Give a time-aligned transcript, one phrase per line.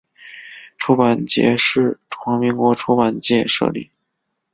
[0.79, 3.91] 出版节是中华民国出版界设立。